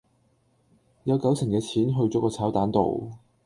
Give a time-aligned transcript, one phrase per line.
[1.03, 3.11] 有九成嘅錢去咗個炒蛋度